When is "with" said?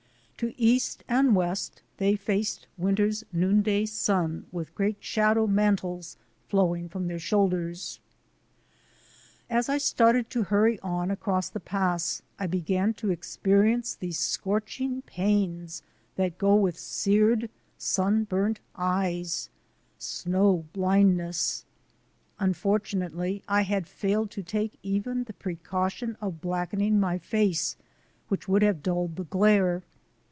4.51-4.73, 16.55-16.73